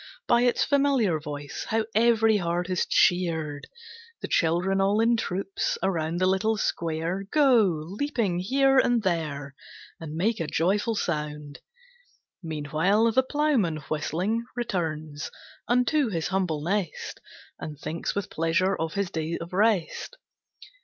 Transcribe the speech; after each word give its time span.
By 0.27 0.41
its 0.41 0.63
familiar 0.65 1.19
voice 1.19 1.65
How 1.69 1.85
every 1.93 2.37
heart 2.37 2.71
is 2.71 2.87
cheered! 2.87 3.67
The 4.23 4.27
children 4.27 4.81
all 4.81 4.99
in 4.99 5.15
troops, 5.15 5.77
Around 5.83 6.17
the 6.17 6.25
little 6.25 6.57
square 6.57 7.27
Go, 7.31 7.67
leaping 7.85 8.39
here 8.39 8.79
and 8.79 9.03
there, 9.03 9.53
And 9.99 10.15
make 10.15 10.39
a 10.39 10.47
joyful 10.47 10.95
sound. 10.95 11.59
Meanwhile 12.41 13.11
the 13.11 13.21
ploughman, 13.21 13.77
whistling, 13.91 14.43
returns 14.55 15.29
Unto 15.67 16.07
his 16.09 16.29
humble 16.29 16.63
nest, 16.63 17.19
And 17.59 17.77
thinks 17.77 18.15
with 18.15 18.31
pleasure 18.31 18.75
of 18.75 18.95
his 18.95 19.11
day 19.11 19.37
of 19.37 19.53
rest. 19.53 20.17